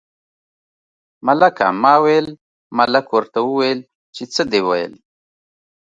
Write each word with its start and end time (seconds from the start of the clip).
ملکه 1.25 1.67
ما 1.81 1.93
ویل، 2.03 2.27
ملک 2.77 3.05
ورته 3.15 3.39
وویل 3.43 3.79
چې 4.15 4.23
څه 4.33 4.41
دې 4.51 4.61
ویل. 4.67 4.93